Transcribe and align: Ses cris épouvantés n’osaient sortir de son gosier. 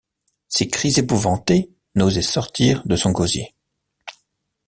Ses 0.47 0.67
cris 0.67 0.95
épouvantés 0.97 1.75
n’osaient 1.93 2.23
sortir 2.23 2.81
de 2.87 2.95
son 2.95 3.11
gosier. 3.11 3.53